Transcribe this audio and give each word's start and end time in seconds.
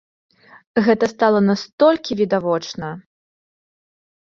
Гэта 0.87 1.09
стала 1.13 1.39
настолькі 1.51 2.19
відавочна! 2.23 2.87